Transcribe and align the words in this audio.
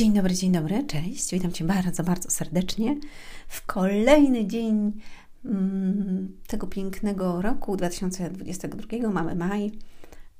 Dzień 0.00 0.12
dobry, 0.12 0.34
dzień 0.34 0.52
dobry, 0.52 0.84
cześć. 0.86 1.32
Witam 1.32 1.52
Cię 1.52 1.64
bardzo, 1.64 2.02
bardzo 2.02 2.30
serdecznie 2.30 2.96
w 3.48 3.66
kolejny 3.66 4.46
dzień 4.46 4.92
mm, 5.44 6.36
tego 6.46 6.66
pięknego 6.66 7.42
roku 7.42 7.76
2022. 7.76 9.10
Mamy 9.10 9.34
maj, 9.34 9.72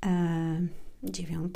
e, 0.07 0.67
9. 1.03 1.55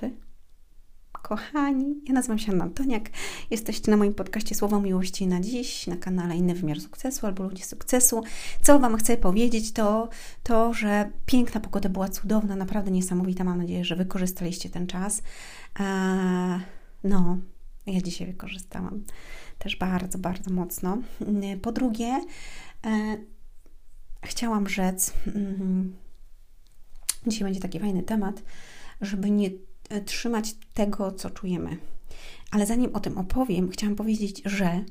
Kochani, 1.12 2.00
ja 2.08 2.14
nazywam 2.14 2.38
się 2.38 2.52
Anna 2.52 2.64
Antoniak. 2.64 3.10
Jesteście 3.50 3.90
na 3.90 3.96
moim 3.96 4.14
podcaście 4.14 4.54
Słowo 4.54 4.80
Miłości 4.80 5.26
na 5.26 5.40
dziś, 5.40 5.86
na 5.86 5.96
kanale 5.96 6.36
Inny 6.36 6.54
Wymiar 6.54 6.80
Sukcesu 6.80 7.26
albo 7.26 7.44
Ludzie 7.44 7.64
Sukcesu. 7.64 8.22
Co 8.62 8.78
Wam 8.78 8.96
chcę 8.96 9.16
powiedzieć, 9.16 9.72
to 9.72 10.08
to, 10.42 10.74
że 10.74 11.10
piękna 11.26 11.60
pogoda 11.60 11.88
była 11.88 12.08
cudowna, 12.08 12.56
naprawdę 12.56 12.90
niesamowita. 12.90 13.44
Mam 13.44 13.58
nadzieję, 13.58 13.84
że 13.84 13.96
wykorzystaliście 13.96 14.70
ten 14.70 14.86
czas. 14.86 15.22
E, 15.80 16.60
no, 17.04 17.38
ja 17.86 18.00
dzisiaj 18.00 18.26
wykorzystałam 18.26 19.04
też 19.58 19.76
bardzo, 19.76 20.18
bardzo 20.18 20.50
mocno. 20.50 20.98
Po 21.62 21.72
drugie, 21.72 22.20
e, 22.86 23.16
chciałam 24.22 24.68
rzec, 24.68 25.12
mm, 25.26 25.96
dzisiaj 27.26 27.44
będzie 27.44 27.60
taki 27.60 27.80
fajny 27.80 28.02
temat, 28.02 28.42
żeby 29.00 29.30
nie 29.30 29.50
e, 29.88 30.00
trzymać 30.00 30.54
tego, 30.74 31.12
co 31.12 31.30
czujemy. 31.30 31.76
Ale 32.50 32.66
zanim 32.66 32.94
o 32.94 33.00
tym 33.00 33.18
opowiem, 33.18 33.70
chciałam 33.70 33.96
powiedzieć, 33.96 34.42
że 34.44 34.84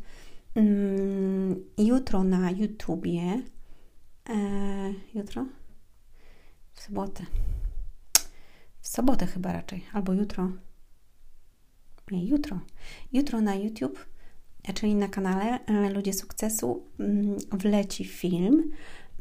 mm, 0.55 1.63
jutro 1.77 2.23
na 2.23 2.51
YouTubie, 2.51 3.41
e, 4.29 4.93
jutro? 5.15 5.45
W 6.73 6.81
sobotę. 6.81 7.25
W 8.81 8.87
sobotę 8.87 9.25
chyba 9.25 9.53
raczej, 9.53 9.83
albo 9.93 10.13
jutro 10.13 10.49
nie 12.13 12.25
jutro. 12.25 12.59
Jutro 13.13 13.41
na 13.41 13.55
YouTube, 13.55 14.05
czyli 14.73 14.95
na 14.95 15.07
kanale 15.07 15.65
e, 15.65 15.89
Ludzie 15.89 16.13
Sukcesu, 16.13 16.83
mm, 16.99 17.37
wleci 17.51 18.05
film 18.05 18.71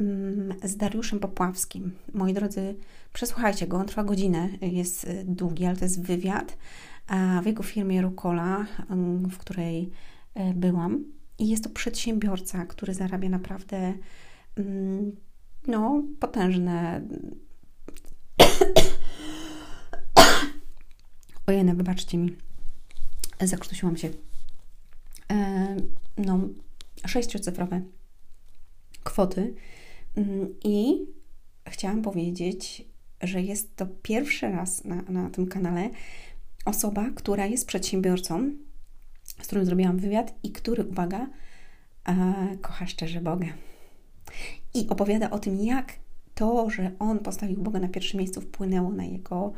mm, 0.01 0.55
z 0.65 0.77
Dariuszem 0.77 1.21
Popławskim. 1.21 1.93
Moi 2.15 2.33
drodzy, 2.33 2.75
przesłuchajcie 3.13 3.67
go, 3.67 3.77
on 3.77 3.87
trwa 3.87 4.05
godzinę, 4.05 4.49
jest 4.61 5.05
e, 5.05 5.25
długi, 5.25 5.67
ale 5.67 5.77
to 5.77 5.85
jest 5.85 6.03
wywiad 6.03 6.57
w 7.43 7.47
jego 7.47 7.63
firmie 7.63 8.03
Rukola, 8.03 8.67
mm, 8.91 9.31
w 9.31 9.39
której 9.39 9.91
e, 10.35 10.55
byłam. 10.55 11.05
I 11.39 11.49
jest 11.49 11.65
to 11.65 11.71
przedsiębiorca, 11.71 12.67
który 12.67 12.95
zarabia 12.95 13.29
naprawdę 13.29 13.95
no, 15.67 16.03
potężne. 16.21 17.03
Ojej, 21.47 21.75
wybaczcie 21.75 22.19
mi 22.19 22.37
zakrztusiłam 23.47 23.97
się. 23.97 24.11
E, 25.31 25.77
no, 26.19 26.41
sześciocyfrowe 27.07 27.81
kwoty 29.05 29.55
mm, 30.17 30.55
i 30.65 31.07
chciałam 31.69 32.03
powiedzieć, 32.03 32.85
że 33.23 33.43
jest 33.43 33.77
to 33.77 33.87
pierwszy 34.03 34.51
raz 34.51 34.85
na, 34.85 35.03
na 35.03 35.31
tym 35.31 35.47
kanale 35.47 35.91
osoba, 36.65 37.11
która 37.15 37.47
jest 37.47 37.67
przedsiębiorcą, 37.67 38.51
z 39.25 39.47
którym 39.47 39.65
zrobiłam 39.65 39.99
wywiad 39.99 40.35
i 40.43 40.53
który, 40.53 40.85
uwaga, 40.85 41.27
e, 42.09 42.57
kocha 42.61 42.87
szczerze 42.87 43.21
Boga. 43.21 43.47
I 44.75 44.89
opowiada 44.89 45.31
o 45.31 45.39
tym, 45.39 45.65
jak 45.65 45.93
to, 46.35 46.71
że 46.71 46.91
on 46.99 47.19
postawił 47.19 47.63
Boga 47.63 47.81
na 47.81 47.89
pierwszym 47.89 48.19
miejscu, 48.19 48.41
wpłynęło 48.41 48.91
na 48.91 49.05
jego 49.05 49.53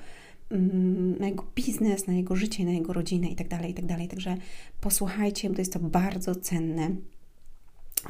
na 1.21 1.27
jego 1.27 1.45
biznes, 1.55 2.07
na 2.07 2.13
jego 2.13 2.37
życie, 2.37 2.65
na 2.65 2.73
jego 2.73 2.93
rodzinę 2.93 3.29
itd., 3.29 3.49
tak 3.49 3.69
itd. 3.69 3.97
Tak 3.99 4.11
Także 4.11 4.37
posłuchajcie, 4.81 5.49
bo 5.49 5.55
to 5.55 5.61
jest 5.61 5.73
to 5.73 5.79
bardzo 5.79 6.35
cenne. 6.35 6.91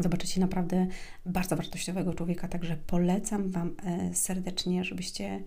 Zobaczycie 0.01 0.41
naprawdę 0.41 0.87
bardzo 1.27 1.57
wartościowego 1.57 2.15
człowieka, 2.15 2.49
także 2.49 2.77
polecam 2.87 3.51
Wam 3.51 3.75
e, 3.85 4.15
serdecznie, 4.15 4.85
żebyście 4.85 5.43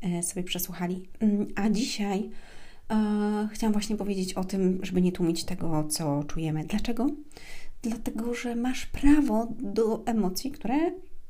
e, 0.00 0.22
sobie 0.22 0.42
przesłuchali. 0.42 1.08
Mm, 1.20 1.46
a 1.54 1.70
dzisiaj 1.70 2.30
e, 2.90 3.48
chciałam 3.52 3.72
właśnie 3.72 3.96
powiedzieć 3.96 4.34
o 4.34 4.44
tym, 4.44 4.80
żeby 4.82 5.02
nie 5.02 5.12
tłumić 5.12 5.44
tego, 5.44 5.84
co 5.84 6.24
czujemy. 6.24 6.64
Dlaczego? 6.64 7.06
Dlatego, 7.82 8.34
że 8.34 8.56
masz 8.56 8.86
prawo 8.86 9.48
do 9.60 10.02
emocji, 10.06 10.50
które, 10.50 10.76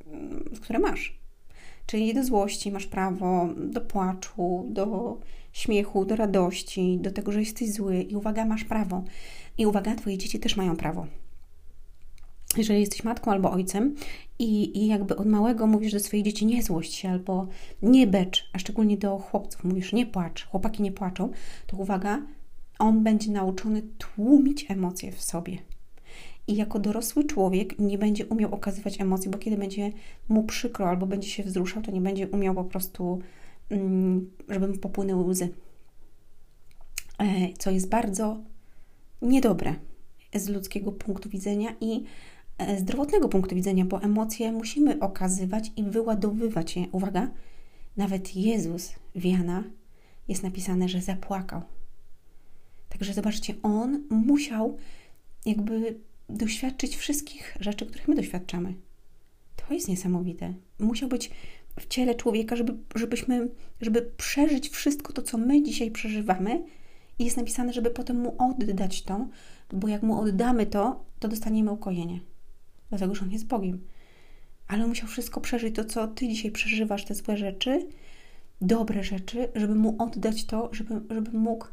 mm, 0.07 0.45
które 0.63 0.79
masz. 0.79 1.18
Czyli 1.89 2.15
do 2.15 2.25
złości 2.25 2.73
masz 2.73 2.87
prawo, 2.87 3.49
do 3.57 3.81
płaczu, 3.81 4.67
do 4.71 5.19
śmiechu, 5.53 6.05
do 6.05 6.17
radości, 6.17 6.99
do 7.01 7.11
tego, 7.11 7.33
że 7.33 7.41
jesteś 7.41 7.73
zły. 7.73 8.03
I 8.03 8.17
uwaga, 8.17 8.45
masz 8.45 8.65
prawo. 8.65 9.05
I 9.59 9.67
uwaga, 9.67 9.95
Twoje 9.95 10.19
dzieci 10.19 10.41
też 10.41 10.57
mają 10.57 10.77
prawo. 10.77 11.07
Jeżeli 12.57 12.81
jesteś 12.81 13.05
matką 13.05 13.31
albo 13.31 13.51
ojcem 13.51 13.95
i, 14.39 14.79
i 14.79 14.87
jakby 14.87 15.17
od 15.17 15.27
małego 15.27 15.67
mówisz 15.67 15.93
do 15.93 16.01
swoich 16.01 16.25
dzieci 16.25 16.47
nie 16.47 16.63
złość 16.63 16.95
się 16.95 17.11
albo 17.11 17.47
nie 17.83 18.07
becz, 18.07 18.51
a 18.53 18.59
szczególnie 18.59 18.97
do 18.97 19.19
chłopców 19.19 19.65
mówisz 19.65 19.93
nie 19.93 20.07
płacz, 20.07 20.47
chłopaki 20.47 20.83
nie 20.83 20.93
płaczą, 20.93 21.31
to 21.67 21.77
uwaga, 21.77 22.23
on 22.79 23.05
będzie 23.05 23.31
nauczony 23.31 23.83
tłumić 23.99 24.67
emocje 24.71 25.13
w 25.13 25.23
sobie 25.23 25.59
i 26.49 26.57
jako 26.57 26.79
dorosły 26.79 27.25
człowiek 27.25 27.79
nie 27.79 27.99
będzie 27.99 28.27
umiał 28.27 28.55
okazywać 28.55 29.01
emocji, 29.01 29.31
bo 29.31 29.39
kiedy 29.39 29.57
będzie 29.57 29.93
mu 30.29 30.43
przykro 30.43 30.89
albo 30.89 31.07
będzie 31.07 31.29
się 31.29 31.43
wzruszał, 31.43 31.83
to 31.83 31.91
nie 31.91 32.01
będzie 32.01 32.29
umiał 32.29 32.55
po 32.55 32.65
prostu, 32.65 33.19
mm, 33.71 34.31
żeby 34.49 34.69
mu 34.69 34.79
popłynęły 34.79 35.25
łzy. 35.25 35.49
E, 37.19 37.25
co 37.59 37.71
jest 37.71 37.89
bardzo 37.89 38.41
niedobre 39.23 39.75
z 40.35 40.49
ludzkiego 40.49 40.93
punktu 40.93 41.29
widzenia 41.29 41.75
i 41.81 42.05
e, 42.59 42.79
zdrowotnego 42.79 43.29
punktu 43.29 43.55
widzenia, 43.55 43.85
bo 43.85 44.03
emocje 44.03 44.53
musimy 44.53 45.01
okazywać 45.01 45.73
i 45.77 45.83
wyładowywać 45.83 46.77
je. 46.77 46.87
Uwaga, 46.93 47.31
nawet 47.97 48.37
Jezus 48.37 48.93
w 49.15 49.25
Jana 49.25 49.65
jest 50.29 50.43
napisane, 50.43 50.89
że 50.89 51.01
zapłakał. 51.01 51.63
Także 52.89 53.15
zobaczcie, 53.15 53.55
on 53.63 54.05
musiał 54.11 54.77
jakby 55.47 56.01
doświadczyć 56.29 56.97
wszystkich 56.97 57.57
rzeczy, 57.61 57.87
których 57.87 58.09
my 58.09 58.15
doświadczamy. 58.15 58.75
To 59.57 59.75
jest 59.75 59.89
niesamowite. 59.89 60.55
Musiał 60.79 61.09
być 61.09 61.31
w 61.81 61.87
ciele 61.87 62.15
człowieka, 62.15 62.57
żeby, 62.57 62.75
żebyśmy, 62.95 63.49
żeby 63.81 64.03
przeżyć 64.03 64.69
wszystko 64.69 65.13
to, 65.13 65.23
co 65.23 65.39
my 65.39 65.63
dzisiaj 65.63 65.91
przeżywamy. 65.91 66.65
I 67.19 67.25
jest 67.25 67.37
napisane, 67.37 67.73
żeby 67.73 67.91
potem 67.91 68.21
mu 68.21 68.35
oddać 68.39 69.03
to, 69.03 69.29
bo 69.73 69.89
jak 69.89 70.03
mu 70.03 70.21
oddamy 70.21 70.67
to, 70.67 71.05
to 71.19 71.29
dostaniemy 71.29 71.71
ukojenie. 71.71 72.21
Dlatego, 72.89 73.15
że 73.15 73.23
on 73.23 73.31
jest 73.31 73.47
Bogiem. 73.47 73.81
Ale 74.69 74.83
on 74.83 74.89
musiał 74.89 75.09
wszystko 75.09 75.41
przeżyć, 75.41 75.75
to 75.75 75.85
co 75.85 76.09
ty 76.09 76.29
dzisiaj 76.29 76.51
przeżywasz, 76.51 77.05
te 77.05 77.15
złe 77.15 77.37
rzeczy, 77.37 77.87
dobre 78.61 79.05
rzeczy, 79.05 79.49
żeby 79.55 79.75
mu 79.75 79.97
oddać 79.99 80.45
to, 80.45 80.69
żeby, 80.73 81.01
żeby 81.11 81.39
mógł 81.39 81.67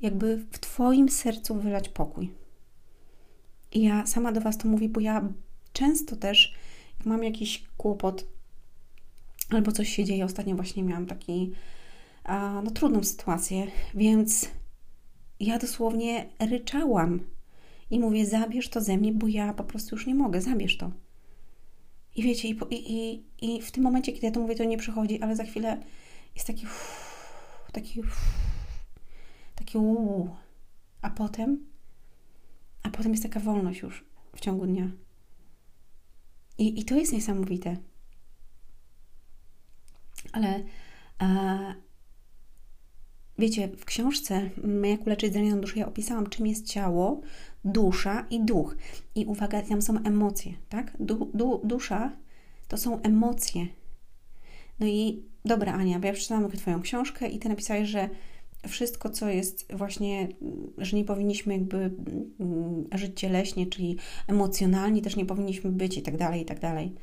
jakby 0.00 0.36
w 0.50 0.58
Twoim 0.58 1.08
sercu 1.08 1.54
wylać 1.54 1.88
pokój. 1.88 2.30
I 3.72 3.82
ja 3.82 4.06
sama 4.06 4.32
do 4.32 4.40
Was 4.40 4.58
to 4.58 4.68
mówię, 4.68 4.88
bo 4.88 5.00
ja 5.00 5.28
często 5.72 6.16
też, 6.16 6.54
jak 6.98 7.06
mam 7.06 7.24
jakiś 7.24 7.64
kłopot 7.76 8.26
albo 9.50 9.72
coś 9.72 9.88
się 9.88 10.04
dzieje, 10.04 10.24
ostatnio 10.24 10.56
właśnie 10.56 10.82
miałam 10.82 11.06
taki, 11.06 11.52
no 12.64 12.70
trudną 12.70 13.04
sytuację, 13.04 13.66
więc 13.94 14.48
ja 15.40 15.58
dosłownie 15.58 16.26
ryczałam 16.38 17.20
i 17.90 18.00
mówię, 18.00 18.26
zabierz 18.26 18.68
to 18.68 18.80
ze 18.80 18.96
mnie, 18.96 19.12
bo 19.12 19.28
ja 19.28 19.52
po 19.52 19.64
prostu 19.64 19.94
już 19.96 20.06
nie 20.06 20.14
mogę, 20.14 20.40
zabierz 20.40 20.76
to. 20.76 20.90
I 22.16 22.22
wiecie, 22.22 22.48
i, 22.48 22.56
i, 22.70 23.24
i 23.42 23.62
w 23.62 23.70
tym 23.70 23.84
momencie, 23.84 24.12
kiedy 24.12 24.26
ja 24.26 24.32
to 24.32 24.40
mówię, 24.40 24.54
to 24.54 24.64
nie 24.64 24.78
przychodzi, 24.78 25.22
ale 25.22 25.36
za 25.36 25.44
chwilę 25.44 25.82
jest 26.34 26.46
taki 26.46 26.66
uff, 26.66 27.70
taki 27.72 28.00
uff, 28.00 28.20
taki 29.54 29.78
uuu. 29.78 30.36
A 31.02 31.10
potem 31.10 31.66
a 32.86 32.90
potem 32.90 33.12
jest 33.12 33.22
taka 33.22 33.40
wolność 33.40 33.80
już 33.80 34.04
w 34.36 34.40
ciągu 34.40 34.66
dnia. 34.66 34.90
I, 36.58 36.80
i 36.80 36.84
to 36.84 36.94
jest 36.94 37.12
niesamowite. 37.12 37.76
Ale 40.32 40.64
wiecie, 43.38 43.68
w 43.68 43.84
książce 43.84 44.50
Jak 44.82 45.06
uleczyć 45.06 45.32
zranioną 45.32 45.60
duszę 45.60 45.78
ja 45.78 45.86
opisałam, 45.86 46.26
czym 46.26 46.46
jest 46.46 46.66
ciało, 46.66 47.20
dusza 47.64 48.26
i 48.30 48.44
duch. 48.44 48.76
I 49.14 49.24
uwaga, 49.24 49.62
tam 49.62 49.82
są 49.82 50.02
emocje, 50.04 50.52
tak? 50.68 50.96
Du, 51.00 51.30
du, 51.34 51.60
dusza 51.64 52.12
to 52.68 52.76
są 52.76 53.02
emocje. 53.02 53.66
No 54.80 54.86
i 54.86 55.22
dobra, 55.44 55.72
Ania, 55.72 55.98
bo 55.98 56.06
ja 56.06 56.12
przeczytałam 56.12 56.50
Twoją 56.50 56.82
książkę 56.82 57.28
i 57.28 57.38
Ty 57.38 57.48
napisałeś, 57.48 57.88
że 57.88 58.08
wszystko, 58.68 59.10
co 59.10 59.28
jest 59.28 59.72
właśnie, 59.72 60.28
że 60.78 60.96
nie 60.96 61.04
powinniśmy 61.04 61.52
jakby 61.52 61.76
mm, 62.40 62.84
żyć 62.92 63.20
cieleśnie, 63.20 63.66
czyli 63.66 63.96
emocjonalnie 64.28 65.02
też 65.02 65.16
nie 65.16 65.26
powinniśmy 65.26 65.70
być 65.70 65.98
i 65.98 66.02
tak 66.02 66.16
dalej, 66.16 66.42
i 66.42 66.44
tak 66.44 66.60
dalej. 66.60 66.94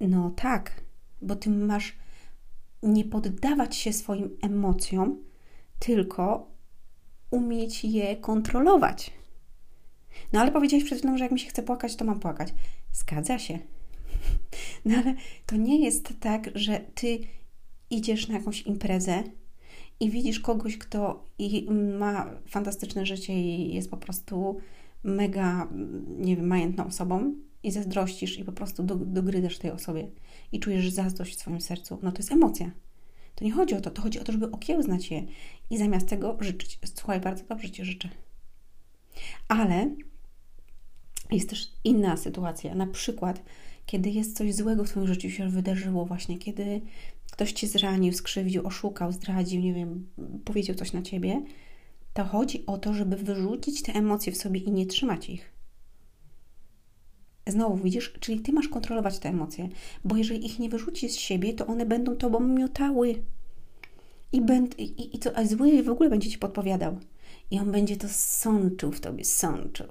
No 0.00 0.30
tak, 0.30 0.84
bo 1.22 1.36
ty 1.36 1.50
masz 1.50 1.96
nie 2.82 3.04
poddawać 3.04 3.76
się 3.76 3.92
swoim 3.92 4.30
emocjom, 4.42 5.18
tylko 5.78 6.50
umieć 7.30 7.84
je 7.84 8.16
kontrolować. 8.16 9.10
No 10.32 10.40
ale 10.40 10.52
powiedziałeś 10.52 10.84
przed 10.84 10.98
chwilą, 10.98 11.18
że 11.18 11.24
jak 11.24 11.32
mi 11.32 11.40
się 11.40 11.48
chce 11.48 11.62
płakać, 11.62 11.96
to 11.96 12.04
mam 12.04 12.20
płakać. 12.20 12.54
Zgadza 12.92 13.38
się. 13.38 13.58
No 14.84 14.96
ale 14.96 15.14
to 15.46 15.56
nie 15.56 15.84
jest 15.84 16.20
tak, 16.20 16.50
że 16.54 16.80
ty 16.94 17.18
idziesz 17.90 18.28
na 18.28 18.34
jakąś 18.34 18.62
imprezę 18.62 19.22
i 20.00 20.10
widzisz 20.10 20.40
kogoś, 20.40 20.78
kto 20.78 21.24
ma 21.98 22.30
fantastyczne 22.46 23.06
życie 23.06 23.42
i 23.42 23.74
jest 23.74 23.90
po 23.90 23.96
prostu 23.96 24.56
mega, 25.02 25.68
nie 26.18 26.36
wiem, 26.36 26.46
majętną 26.46 26.86
osobą 26.86 27.34
i 27.62 27.70
zazdrościsz 27.70 28.38
i 28.38 28.44
po 28.44 28.52
prostu 28.52 28.82
dogrydasz 29.06 29.58
tej 29.58 29.70
osobie 29.70 30.08
i 30.52 30.60
czujesz 30.60 30.90
zazdrość 30.90 31.36
w 31.36 31.40
swoim 31.40 31.60
sercu. 31.60 31.98
No 32.02 32.12
to 32.12 32.18
jest 32.18 32.32
emocja. 32.32 32.70
To 33.34 33.44
nie 33.44 33.52
chodzi 33.52 33.74
o 33.74 33.80
to, 33.80 33.90
to 33.90 34.02
chodzi 34.02 34.20
o 34.20 34.24
to, 34.24 34.32
żeby 34.32 34.50
okiełznać 34.50 35.10
je 35.10 35.26
i 35.70 35.78
zamiast 35.78 36.08
tego 36.08 36.36
życzyć. 36.40 36.78
Słuchaj, 36.94 37.20
bardzo 37.20 37.44
dobrze 37.44 37.70
Ci 37.70 37.84
życzę. 37.84 38.08
Ale 39.48 39.90
jest 41.30 41.50
też 41.50 41.72
inna 41.84 42.16
sytuacja. 42.16 42.74
Na 42.74 42.86
przykład, 42.86 43.42
kiedy 43.86 44.10
jest 44.10 44.36
coś 44.36 44.54
złego 44.54 44.84
w 44.84 44.88
Twoim 44.88 45.06
życiu 45.06 45.30
się 45.30 45.48
wydarzyło, 45.48 46.04
właśnie 46.04 46.38
kiedy 46.38 46.80
ktoś 47.38 47.52
Cię 47.52 47.66
zranił, 47.66 48.12
skrzywdził, 48.12 48.66
oszukał, 48.66 49.12
zdradził, 49.12 49.60
nie 49.60 49.74
wiem, 49.74 50.06
powiedział 50.44 50.76
coś 50.76 50.92
na 50.92 51.02
Ciebie, 51.02 51.42
to 52.14 52.24
chodzi 52.24 52.66
o 52.66 52.78
to, 52.78 52.94
żeby 52.94 53.16
wyrzucić 53.16 53.82
te 53.82 53.92
emocje 53.92 54.32
w 54.32 54.36
sobie 54.36 54.60
i 54.60 54.70
nie 54.70 54.86
trzymać 54.86 55.30
ich. 55.30 55.52
Znowu 57.46 57.76
widzisz, 57.76 58.12
czyli 58.20 58.40
ty 58.40 58.52
masz 58.52 58.68
kontrolować 58.68 59.18
te 59.18 59.28
emocje, 59.28 59.68
bo 60.04 60.16
jeżeli 60.16 60.46
ich 60.46 60.58
nie 60.58 60.68
wyrzucisz 60.68 61.12
z 61.12 61.16
siebie, 61.16 61.54
to 61.54 61.66
one 61.66 61.86
będą 61.86 62.16
tobą 62.16 62.40
miotały. 62.40 63.22
I, 64.32 64.40
będ, 64.40 64.78
i, 64.78 65.16
i 65.16 65.18
to, 65.18 65.36
a 65.36 65.44
zły 65.44 65.82
w 65.82 65.88
ogóle 65.88 66.10
będzie 66.10 66.30
ci 66.30 66.38
podpowiadał. 66.38 66.98
I 67.50 67.58
on 67.58 67.72
będzie 67.72 67.96
to 67.96 68.08
sączył 68.08 68.92
w 68.92 69.00
tobie, 69.00 69.24
sączył, 69.24 69.86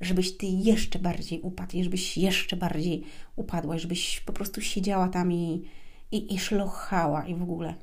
żebyś 0.00 0.36
ty 0.36 0.46
jeszcze 0.46 0.98
bardziej 0.98 1.40
upadł, 1.40 1.82
żebyś 1.82 2.18
jeszcze 2.18 2.56
bardziej 2.56 3.02
upadła, 3.36 3.78
żebyś 3.78 4.20
po 4.20 4.32
prostu 4.32 4.60
siedziała 4.60 5.08
tam 5.08 5.32
i, 5.32 5.62
i, 6.12 6.34
i 6.34 6.38
szlochała 6.38 7.26
i 7.26 7.34
w 7.34 7.42
ogóle. 7.42 7.74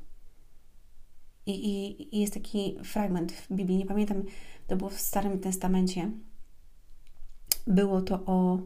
I, 1.46 1.52
i, 1.52 2.16
I 2.16 2.20
jest 2.20 2.34
taki 2.34 2.76
fragment 2.84 3.32
w 3.32 3.52
Biblii, 3.52 3.78
nie 3.78 3.86
pamiętam, 3.86 4.22
to 4.66 4.76
było 4.76 4.90
w 4.90 5.00
Starym 5.00 5.40
Testamencie. 5.40 6.10
Było 7.66 8.02
to 8.02 8.14
o 8.26 8.58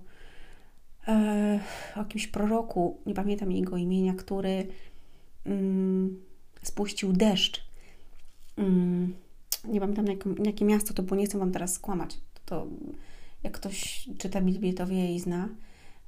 E, 1.08 1.60
o 1.96 1.98
jakimś 1.98 2.26
proroku, 2.26 3.00
nie 3.06 3.14
pamiętam 3.14 3.52
jego 3.52 3.76
imienia, 3.76 4.14
który 4.14 4.66
mm, 5.44 6.20
spuścił 6.62 7.12
deszcz. 7.12 7.64
Mm, 8.56 9.14
nie 9.64 9.80
pamiętam 9.80 10.04
na 10.04 10.12
jakie, 10.12 10.30
jakie 10.44 10.64
miasto 10.64 10.94
to 10.94 11.02
było, 11.02 11.20
nie 11.20 11.26
chcę 11.26 11.38
Wam 11.38 11.52
teraz 11.52 11.72
skłamać. 11.72 12.14
To, 12.14 12.40
to 12.44 12.66
jak 13.42 13.52
ktoś 13.52 14.08
czyta 14.18 14.40
Biblię, 14.40 14.74
to 14.74 14.86
wie 14.86 15.14
i 15.14 15.20
zna. 15.20 15.48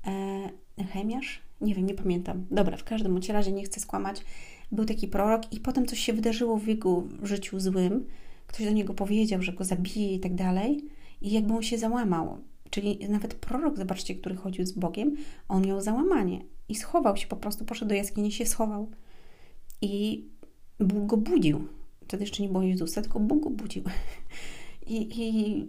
E, 0.06 0.39
Chemiarz? 0.84 1.42
Nie 1.60 1.74
wiem, 1.74 1.86
nie 1.86 1.94
pamiętam. 1.94 2.46
Dobra, 2.50 2.76
w 2.76 2.84
każdym 2.84 3.20
razie 3.28 3.52
nie 3.52 3.64
chcę 3.64 3.80
skłamać. 3.80 4.24
Był 4.72 4.84
taki 4.84 5.08
prorok 5.08 5.52
i 5.52 5.60
potem 5.60 5.86
coś 5.86 5.98
się 5.98 6.12
wydarzyło 6.12 6.56
w 6.56 6.66
jego 6.66 7.04
życiu 7.22 7.60
złym. 7.60 8.06
Ktoś 8.46 8.66
do 8.66 8.72
niego 8.72 8.94
powiedział, 8.94 9.42
że 9.42 9.52
go 9.52 9.64
zabije 9.64 10.14
i 10.14 10.20
tak 10.20 10.34
dalej. 10.34 10.84
I 11.22 11.32
jakby 11.32 11.54
on 11.54 11.62
się 11.62 11.78
załamał. 11.78 12.38
Czyli 12.70 12.98
nawet 13.08 13.34
prorok, 13.34 13.78
zobaczcie, 13.78 14.14
który 14.14 14.36
chodził 14.36 14.66
z 14.66 14.72
Bogiem, 14.72 15.16
on 15.48 15.66
miał 15.66 15.80
załamanie 15.80 16.40
i 16.68 16.74
schował 16.74 17.16
się, 17.16 17.26
po 17.26 17.36
prostu 17.36 17.64
poszedł 17.64 17.88
do 17.88 17.94
jaskini, 17.94 18.32
się 18.32 18.46
schował. 18.46 18.90
I 19.82 20.24
Bóg 20.80 21.06
go 21.06 21.16
budził. 21.16 21.64
Wtedy 22.04 22.22
jeszcze 22.22 22.42
nie 22.42 22.48
było 22.48 22.62
Jezusa, 22.62 23.02
tylko 23.02 23.20
Bóg 23.20 23.42
go 23.42 23.50
budził. 23.50 23.82
I, 24.86 25.08
i 25.20 25.66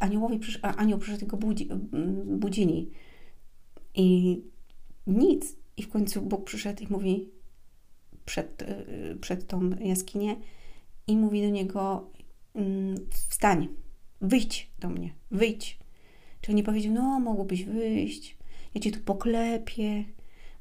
aniołowie 0.00 0.38
przysz, 0.38 0.58
anioł 0.62 0.98
przyszedł 0.98 1.26
go 1.26 1.36
budzi, 1.36 1.68
budzili. 2.26 2.90
I 3.94 4.40
nic. 5.06 5.56
I 5.76 5.82
w 5.82 5.88
końcu 5.88 6.22
Bóg 6.22 6.44
przyszedł 6.44 6.82
i 6.82 6.86
mówi 6.90 7.28
przed, 8.24 8.62
y, 8.62 9.16
przed 9.20 9.46
tą 9.46 9.70
jaskinię 9.70 10.36
i 11.06 11.16
mówi 11.16 11.42
do 11.42 11.48
niego 11.48 12.10
mm, 12.54 12.94
wstań, 13.10 13.68
wyjdź 14.20 14.70
do 14.78 14.88
mnie, 14.88 15.14
wyjdź. 15.30 15.78
Czy 16.40 16.54
nie 16.54 16.62
powiedział, 16.62 16.92
no 16.92 17.20
mogłobyś 17.20 17.64
wyjść, 17.64 18.36
ja 18.74 18.80
cię 18.80 18.90
tu 18.90 19.00
poklepię, 19.00 20.04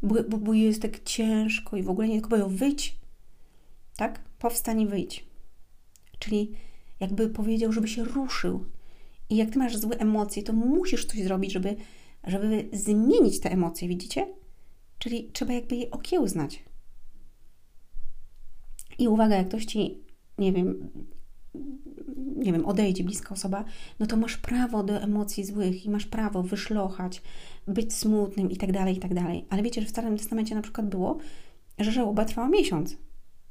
bo, 0.04 0.24
bo, 0.24 0.38
bo 0.38 0.54
jest 0.54 0.81
tak 0.81 1.04
ciężko 1.04 1.77
i 1.77 1.84
w 1.84 1.89
ogóle 1.89 2.07
nie 2.07 2.13
tylko 2.13 2.30
powiedział, 2.30 2.50
wyjdź, 2.50 2.95
tak? 3.98 4.19
Powstań 4.39 4.81
i 4.81 4.88
wyjdź. 4.88 5.25
Czyli 6.19 6.51
jakby 7.00 7.30
powiedział, 7.30 7.72
żeby 7.72 7.88
się 7.88 8.04
ruszył. 8.04 8.66
I 9.30 9.36
jak 9.36 9.50
ty 9.50 9.60
masz 9.60 9.77
złe 9.77 9.98
emocje, 9.98 10.44
to 10.44 10.54
musisz 10.54 11.06
coś 11.06 11.24
zrobić, 11.24 11.51
żeby, 11.51 11.75
żeby 12.23 12.69
zmienić 12.73 13.39
te 13.39 13.51
emocje, 13.51 13.88
widzicie? 13.88 14.27
Czyli 15.00 15.29
trzeba 15.33 15.53
jakby 15.53 15.75
je 15.75 15.91
okiełznać. 15.91 16.63
I 19.00 19.07
uwaga, 19.07 19.35
jak 19.35 19.47
ktoś 19.47 19.65
ci, 19.65 19.97
nie 20.38 20.53
wiem, 20.53 20.89
nie 22.35 22.53
wiem, 22.53 22.65
odejdzie 22.65 23.03
bliska 23.03 23.29
osoba, 23.29 23.65
no 24.00 24.06
to 24.06 24.18
masz 24.18 24.38
prawo 24.38 24.83
do 24.83 25.01
emocji 25.01 25.45
złych 25.45 25.85
i 25.85 25.89
masz 25.89 26.06
prawo 26.06 26.44
wyszlochać, 26.44 27.21
być 27.68 27.94
smutnym 27.94 28.51
i 28.51 28.57
tak 28.57 28.71
dalej, 28.71 28.97
i 28.97 29.00
tak 29.00 29.13
dalej. 29.13 29.45
Ale 29.50 29.63
wiecie, 29.63 29.81
że 29.81 29.88
w 29.88 29.89
Starym 29.89 30.17
Testamencie 30.17 30.56
na 30.56 30.62
przykład 30.62 30.89
było, 30.89 31.17
że 31.79 31.91
żałoba 31.91 32.25
trwała 32.25 32.50
miesiąc. 32.50 32.97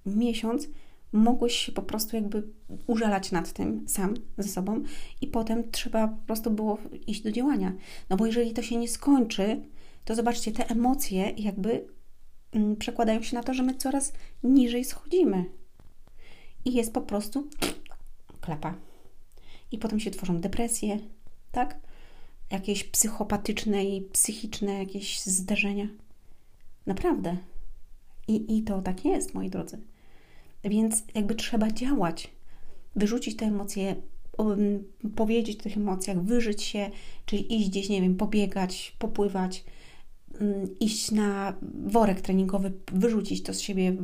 Miesiąc 0.07 0.69
mogłeś 1.13 1.57
się 1.57 1.73
po 1.73 1.83
prostu 1.83 2.17
jakby 2.17 2.43
użalać 2.87 3.33
nad 3.33 3.53
tym 3.53 3.89
sam 3.89 4.15
ze 4.39 4.49
sobą 4.49 4.83
i 5.21 5.27
potem 5.27 5.71
trzeba 5.71 6.09
po 6.09 6.27
prostu 6.27 6.51
było 6.51 6.79
iść 7.07 7.23
do 7.23 7.33
działania. 7.33 7.73
No 8.11 8.17
bo 8.17 8.27
jeżeli 8.27 8.53
to 8.53 8.63
się 8.63 8.77
nie 8.77 8.89
skończy, 8.89 9.61
to 10.05 10.15
zobaczcie, 10.15 10.53
te 10.53 10.71
emocje 10.71 11.31
jakby 11.37 11.87
mm, 12.53 12.77
przekładają 12.77 13.23
się 13.23 13.37
na 13.37 13.43
to, 13.43 13.55
że 13.55 13.63
my 13.63 13.75
coraz 13.75 14.13
niżej 14.43 14.85
schodzimy. 14.85 15.45
I 16.65 16.73
jest 16.73 16.93
po 16.93 17.01
prostu 17.01 17.49
klapa. 18.41 18.75
I 19.73 19.79
potem 19.79 20.01
się 20.01 20.11
tworzą 20.11 20.41
depresje, 20.41 20.99
tak? 21.53 21.81
Jakieś 22.51 22.85
psychopatyczne 22.85 23.85
i 23.85 24.03
psychiczne 24.03 24.79
jakieś 24.79 25.21
zdarzenia. 25.21 25.89
Naprawdę. 26.87 27.37
I, 28.29 28.59
I 28.59 28.63
to 28.63 28.83
tak 28.83 29.05
jest, 29.05 29.35
moi 29.35 29.51
drodzy. 29.51 29.90
Więc 30.65 31.05
jakby 31.15 31.35
trzeba 31.35 31.71
działać, 31.71 32.31
wyrzucić 32.97 33.37
te 33.37 33.47
emocje, 33.47 33.97
powiedzieć 35.17 35.61
o 35.61 35.63
tych 35.63 35.77
emocjach, 35.77 36.23
wyżyć 36.23 36.63
się, 36.63 36.91
czyli 37.27 37.57
iść 37.57 37.69
gdzieś, 37.69 37.89
nie 37.89 38.03
wiem, 38.03 38.17
pobiegać, 38.17 38.97
popływać, 38.99 39.65
um, 40.41 40.79
iść 40.81 41.11
na 41.11 41.57
worek 41.87 42.21
treningowy, 42.21 42.73
wyrzucić 42.93 43.43
to 43.43 43.55
z 43.55 43.61
siebie, 43.61 43.97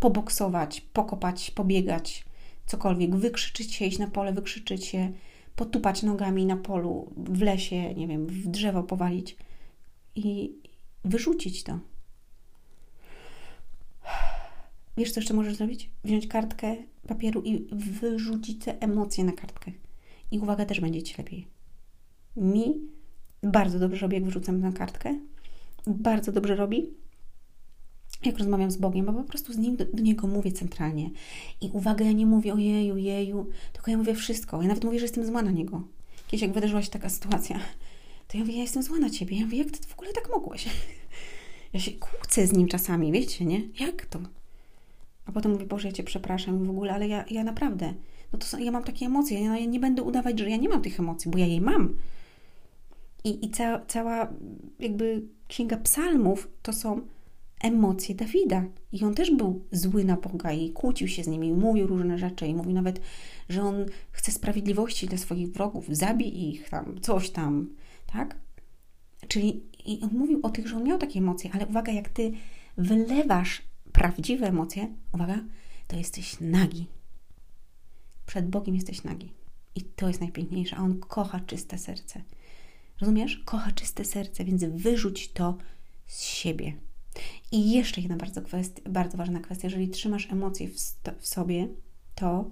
poboksować, 0.00 0.80
pokopać, 0.80 1.50
pobiegać, 1.50 2.24
cokolwiek, 2.66 3.16
wykrzyczyć 3.16 3.74
się, 3.74 3.84
iść 3.84 3.98
na 3.98 4.06
pole, 4.06 4.32
wykrzyczyć 4.32 4.84
się, 4.84 5.12
potupać 5.56 6.02
nogami 6.02 6.46
na 6.46 6.56
polu, 6.56 7.12
w 7.16 7.42
lesie, 7.42 7.94
nie 7.94 8.08
wiem, 8.08 8.26
w 8.26 8.46
drzewo 8.46 8.82
powalić 8.82 9.36
i 10.14 10.52
wyrzucić 11.04 11.62
to. 11.62 11.78
Wiesz, 14.96 15.12
co 15.12 15.20
jeszcze 15.20 15.34
możesz 15.34 15.54
zrobić? 15.54 15.90
Wziąć 16.04 16.26
kartkę 16.26 16.76
papieru 17.08 17.42
i 17.42 17.66
wyrzucić 17.72 18.64
te 18.64 18.80
emocje 18.80 19.24
na 19.24 19.32
kartkę. 19.32 19.72
I 20.30 20.38
uwaga, 20.38 20.66
też 20.66 20.80
będzie 20.80 21.02
Ci 21.02 21.14
lepiej. 21.18 21.46
Mi 22.36 22.74
bardzo 23.42 23.78
dobrze 23.78 24.00
robi, 24.00 24.14
jak 24.14 24.24
wyrzucam 24.24 24.60
na 24.60 24.72
kartkę. 24.72 25.18
Bardzo 25.86 26.32
dobrze 26.32 26.56
robi, 26.56 26.90
jak 28.24 28.38
rozmawiam 28.38 28.70
z 28.70 28.76
Bogiem, 28.76 29.06
bo 29.06 29.12
po 29.12 29.24
prostu 29.24 29.52
z 29.52 29.58
Nim 29.58 29.76
do, 29.76 29.84
do, 29.84 30.02
Niego 30.02 30.26
mówię 30.26 30.52
centralnie. 30.52 31.10
I 31.60 31.70
uwaga, 31.72 32.04
ja 32.04 32.12
nie 32.12 32.26
mówię 32.26 32.54
o 32.54 32.58
jeju, 32.58 32.96
jeju, 32.96 33.46
tylko 33.72 33.90
ja 33.90 33.96
mówię 33.96 34.14
wszystko. 34.14 34.62
Ja 34.62 34.68
nawet 34.68 34.84
mówię, 34.84 34.98
że 34.98 35.04
jestem 35.04 35.26
zła 35.26 35.42
na 35.42 35.50
Niego. 35.50 35.82
Kiedyś 36.26 36.42
jak 36.42 36.52
wydarzyła 36.52 36.82
się 36.82 36.90
taka 36.90 37.08
sytuacja, 37.08 37.60
to 38.28 38.38
ja 38.38 38.44
mówię, 38.44 38.56
ja 38.56 38.62
jestem 38.62 38.82
zła 38.82 38.98
na 38.98 39.10
Ciebie. 39.10 39.36
Ja 39.36 39.44
mówię, 39.44 39.58
jak 39.58 39.70
Ty 39.70 39.88
w 39.88 39.92
ogóle 39.92 40.12
tak 40.12 40.30
mogłeś? 40.30 40.68
Ja 41.72 41.80
się 41.80 41.92
kłócę 41.92 42.46
z 42.46 42.52
Nim 42.52 42.68
czasami, 42.68 43.12
wiecie, 43.12 43.44
nie? 43.44 43.62
Jak 43.80 44.06
to? 44.06 44.18
A 45.26 45.32
potem 45.32 45.52
mówię, 45.52 45.66
Boże, 45.66 45.88
ja 45.88 45.92
Cię 45.92 46.02
przepraszam 46.02 46.64
w 46.64 46.70
ogóle, 46.70 46.94
ale 46.94 47.08
ja, 47.08 47.24
ja 47.30 47.44
naprawdę, 47.44 47.94
no 48.32 48.38
to 48.38 48.46
są, 48.46 48.58
ja 48.58 48.70
mam 48.70 48.84
takie 48.84 49.06
emocje, 49.06 49.44
ja, 49.44 49.58
ja 49.58 49.66
nie 49.66 49.80
będę 49.80 50.02
udawać, 50.02 50.38
że 50.38 50.50
ja 50.50 50.56
nie 50.56 50.68
mam 50.68 50.82
tych 50.82 51.00
emocji, 51.00 51.30
bo 51.30 51.38
ja 51.38 51.46
je 51.46 51.60
mam. 51.60 51.96
I, 53.24 53.46
i 53.46 53.50
ca, 53.50 53.86
cała 53.86 54.32
jakby 54.78 55.22
księga 55.48 55.76
psalmów 55.76 56.50
to 56.62 56.72
są 56.72 57.00
emocje 57.60 58.14
Dawida. 58.14 58.64
I 58.92 59.04
on 59.04 59.14
też 59.14 59.30
był 59.30 59.64
zły 59.72 60.04
na 60.04 60.16
Boga 60.16 60.52
i 60.52 60.70
kłócił 60.70 61.08
się 61.08 61.24
z 61.24 61.26
nimi, 61.26 61.48
i 61.48 61.52
mówił 61.52 61.86
różne 61.86 62.18
rzeczy, 62.18 62.46
i 62.46 62.54
mówił 62.54 62.72
nawet, 62.72 63.00
że 63.48 63.62
on 63.62 63.86
chce 64.10 64.32
sprawiedliwości 64.32 65.06
dla 65.06 65.18
swoich 65.18 65.52
wrogów, 65.52 65.86
zabij 65.88 66.48
ich 66.48 66.68
tam, 66.68 67.00
coś 67.00 67.30
tam, 67.30 67.70
tak? 68.12 68.36
Czyli 69.28 69.62
i 69.86 70.00
on 70.02 70.10
mówił 70.12 70.40
o 70.42 70.50
tych, 70.50 70.68
że 70.68 70.76
on 70.76 70.84
miał 70.84 70.98
takie 70.98 71.18
emocje, 71.18 71.50
ale 71.54 71.66
uwaga, 71.66 71.92
jak 71.92 72.08
ty 72.08 72.32
wylewasz 72.76 73.62
prawdziwe 73.96 74.46
emocje, 74.46 74.88
uwaga, 75.12 75.44
to 75.88 75.96
jesteś 75.96 76.40
nagi. 76.40 76.86
Przed 78.26 78.48
Bogiem 78.48 78.74
jesteś 78.74 79.04
nagi. 79.04 79.32
I 79.74 79.82
to 79.82 80.08
jest 80.08 80.20
najpiękniejsze, 80.20 80.76
a 80.76 80.82
On 80.82 81.00
kocha 81.00 81.40
czyste 81.40 81.78
serce. 81.78 82.22
Rozumiesz? 83.00 83.42
Kocha 83.44 83.72
czyste 83.72 84.04
serce, 84.04 84.44
więc 84.44 84.64
wyrzuć 84.64 85.32
to 85.32 85.58
z 86.06 86.22
siebie. 86.22 86.72
I 87.52 87.72
jeszcze 87.72 88.00
jedna 88.00 88.16
bardzo, 88.16 88.42
kwestia, 88.42 88.82
bardzo 88.90 89.18
ważna 89.18 89.40
kwestia. 89.40 89.66
Jeżeli 89.66 89.88
trzymasz 89.88 90.32
emocje 90.32 90.68
w, 90.68 90.74
w 91.20 91.26
sobie, 91.26 91.68
to 92.14 92.50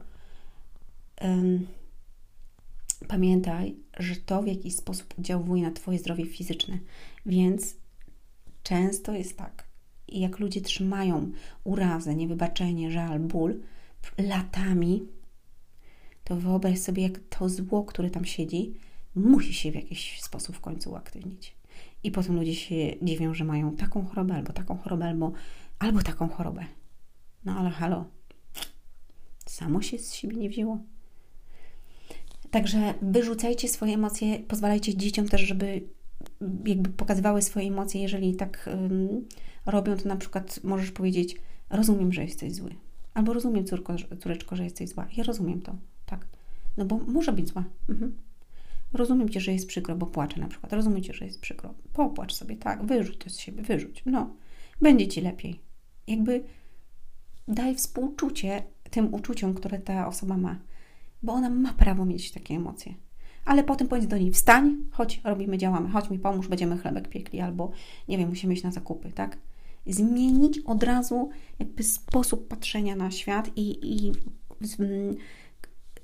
um, 1.20 1.66
pamiętaj, 3.08 3.76
że 3.98 4.16
to 4.16 4.42
w 4.42 4.46
jakiś 4.46 4.76
sposób 4.76 5.14
oddziałuje 5.18 5.62
na 5.62 5.70
Twoje 5.70 5.98
zdrowie 5.98 6.26
fizyczne. 6.26 6.78
Więc 7.26 7.74
często 8.62 9.12
jest 9.12 9.36
tak, 9.36 9.63
jak 10.08 10.38
ludzie 10.38 10.60
trzymają 10.60 11.30
urazę, 11.64 12.14
niewybaczenie, 12.14 12.90
żal, 12.90 13.20
ból 13.20 13.60
latami, 14.18 15.08
to 16.24 16.36
wyobraź 16.36 16.78
sobie, 16.78 17.02
jak 17.02 17.18
to 17.18 17.48
zło, 17.48 17.84
które 17.84 18.10
tam 18.10 18.24
siedzi, 18.24 18.74
musi 19.14 19.54
się 19.54 19.72
w 19.72 19.74
jakiś 19.74 20.22
sposób 20.22 20.56
w 20.56 20.60
końcu 20.60 20.90
uaktywnić. 20.90 21.56
I 22.02 22.10
potem 22.10 22.36
ludzie 22.36 22.54
się 22.54 22.74
dziwią, 23.02 23.34
że 23.34 23.44
mają 23.44 23.76
taką 23.76 24.04
chorobę, 24.04 24.34
albo 24.34 24.52
taką 24.52 24.76
chorobę, 24.76 25.04
albo, 25.04 25.32
albo 25.78 26.02
taką 26.02 26.28
chorobę. 26.28 26.64
No 27.44 27.58
ale 27.58 27.70
halo, 27.70 28.04
samo 29.46 29.82
się 29.82 29.98
z 29.98 30.14
siebie 30.14 30.36
nie 30.36 30.48
wzięło. 30.48 30.78
Także 32.50 32.94
wyrzucajcie 33.02 33.68
swoje 33.68 33.94
emocje, 33.94 34.38
pozwalajcie 34.38 34.96
dzieciom 34.96 35.28
też, 35.28 35.40
żeby 35.40 35.88
jakby 36.66 36.90
pokazywały 36.90 37.42
swoje 37.42 37.68
emocje. 37.68 38.02
Jeżeli 38.02 38.36
tak 38.36 38.70
um, 38.72 39.24
robią, 39.66 39.96
to 39.96 40.08
na 40.08 40.16
przykład 40.16 40.60
możesz 40.62 40.90
powiedzieć: 40.90 41.36
Rozumiem, 41.70 42.12
że 42.12 42.22
jesteś 42.22 42.54
zły. 42.54 42.74
Albo 43.14 43.32
rozumiem, 43.32 43.64
córko, 43.64 43.96
córeczko, 44.22 44.56
że 44.56 44.64
jesteś 44.64 44.88
zła. 44.88 45.06
Ja 45.16 45.24
rozumiem 45.24 45.62
to, 45.62 45.76
tak. 46.06 46.26
No 46.76 46.84
bo 46.84 46.98
może 46.98 47.32
być 47.32 47.48
zła. 47.48 47.64
Mhm. 47.88 48.14
Rozumiem 48.92 49.28
Cię, 49.28 49.40
że 49.40 49.52
jest 49.52 49.66
przykro, 49.66 49.96
bo 49.96 50.06
płaczę 50.06 50.40
na 50.40 50.48
przykład. 50.48 50.72
Rozumiem 50.72 51.02
Cię, 51.02 51.14
że 51.14 51.24
jest 51.24 51.40
przykro. 51.40 51.74
Popłacz 51.92 52.34
sobie, 52.34 52.56
tak, 52.56 52.84
wyrzuć 52.84 53.18
to 53.18 53.30
z 53.30 53.38
siebie, 53.38 53.62
wyrzuć. 53.62 54.02
No, 54.06 54.30
będzie 54.80 55.08
Ci 55.08 55.20
lepiej. 55.20 55.60
Jakby 56.06 56.44
daj 57.48 57.74
współczucie 57.74 58.62
tym 58.90 59.14
uczuciom, 59.14 59.54
które 59.54 59.78
ta 59.78 60.06
osoba 60.06 60.36
ma, 60.36 60.58
bo 61.22 61.32
ona 61.32 61.50
ma 61.50 61.72
prawo 61.72 62.04
mieć 62.04 62.32
takie 62.32 62.54
emocje. 62.54 62.94
Ale 63.44 63.64
potem 63.64 63.88
powiedz 63.88 64.06
do 64.06 64.18
niej, 64.18 64.32
wstań, 64.32 64.76
chodź, 64.90 65.20
robimy, 65.24 65.58
działamy, 65.58 65.90
chodź 65.90 66.10
mi 66.10 66.18
pomóż, 66.18 66.48
będziemy 66.48 66.78
chlebek 66.78 67.08
piekli, 67.08 67.40
albo 67.40 67.70
nie 68.08 68.18
wiem, 68.18 68.28
musimy 68.28 68.54
iść 68.54 68.62
na 68.62 68.72
zakupy, 68.72 69.12
tak? 69.12 69.38
Zmienić 69.86 70.58
od 70.58 70.82
razu 70.82 71.30
jakby 71.58 71.82
sposób 71.82 72.48
patrzenia 72.48 72.96
na 72.96 73.10
świat 73.10 73.50
i, 73.56 73.94
i 73.94 74.12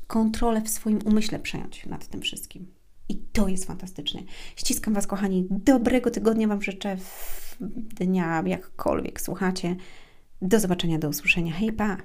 kontrolę 0.06 0.62
w 0.62 0.68
swoim 0.68 0.99
umyśle 1.04 1.38
przejąć 1.38 1.87
nad 1.87 2.06
tym 2.06 2.20
wszystkim. 2.20 2.66
I 3.09 3.16
to 3.32 3.49
jest 3.49 3.64
fantastyczne. 3.64 4.20
Ściskam 4.56 4.94
Was, 4.94 5.06
kochani. 5.06 5.47
Dobrego 5.50 6.11
tygodnia 6.11 6.49
Wam 6.49 6.62
życzę 6.62 6.97
dnia, 7.61 8.42
jakkolwiek 8.47 9.20
słuchacie. 9.20 9.76
Do 10.42 10.61
zobaczenia, 10.61 10.99
do 10.99 11.09
usłyszenia. 11.09 11.52
Hej, 11.52 11.73
pa! 11.73 11.97